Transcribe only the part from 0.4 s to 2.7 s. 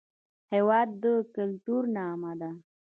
هېواد د کلتور نغمه ده.